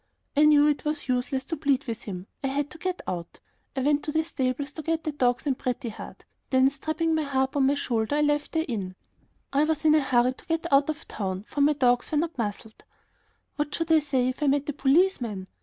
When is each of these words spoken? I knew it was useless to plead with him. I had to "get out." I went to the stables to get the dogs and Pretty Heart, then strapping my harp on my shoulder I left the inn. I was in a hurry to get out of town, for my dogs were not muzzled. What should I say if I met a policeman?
I 0.35 0.45
knew 0.47 0.65
it 0.67 0.83
was 0.83 1.07
useless 1.07 1.43
to 1.43 1.55
plead 1.57 1.85
with 1.85 2.01
him. 2.05 2.25
I 2.43 2.47
had 2.47 2.71
to 2.71 2.79
"get 2.79 3.03
out." 3.07 3.39
I 3.75 3.81
went 3.81 4.01
to 4.05 4.11
the 4.11 4.23
stables 4.25 4.71
to 4.71 4.81
get 4.81 5.03
the 5.03 5.11
dogs 5.11 5.45
and 5.45 5.55
Pretty 5.55 5.89
Heart, 5.89 6.25
then 6.49 6.71
strapping 6.71 7.13
my 7.13 7.21
harp 7.21 7.55
on 7.55 7.67
my 7.67 7.75
shoulder 7.75 8.15
I 8.15 8.21
left 8.21 8.53
the 8.53 8.65
inn. 8.67 8.95
I 9.53 9.63
was 9.63 9.85
in 9.85 9.93
a 9.93 10.01
hurry 10.01 10.33
to 10.33 10.45
get 10.47 10.73
out 10.73 10.89
of 10.89 11.07
town, 11.07 11.43
for 11.43 11.61
my 11.61 11.73
dogs 11.73 12.11
were 12.11 12.17
not 12.17 12.35
muzzled. 12.35 12.83
What 13.57 13.75
should 13.75 13.91
I 13.91 13.99
say 13.99 14.27
if 14.29 14.41
I 14.41 14.47
met 14.47 14.67
a 14.69 14.73
policeman? 14.73 15.45